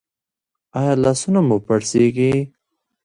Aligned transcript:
ایا 0.79 0.93
لاسونه 1.03 1.39
مو 1.47 1.57
پړسیږي؟ 1.65 2.33